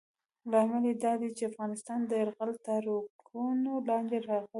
[0.51, 4.49] لامل یې دا دی چې افغانستان یرغلګرو تاړاکونو لاندې راغلی.